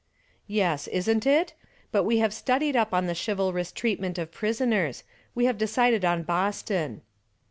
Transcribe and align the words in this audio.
"Yes, 0.47 0.87
isn't 0.87 1.27
it? 1.27 1.53
But 1.91 2.05
we 2.05 2.17
have 2.17 2.33
studied 2.33 2.75
up 2.75 2.91
on 2.91 3.05
the 3.05 3.13
chivalrous 3.13 3.71
treatment 3.71 4.17
of 4.17 4.31
prisoners. 4.31 5.03
We 5.35 5.45
have 5.45 5.59
decided 5.59 6.03
on 6.03 6.23
Boston." 6.23 7.03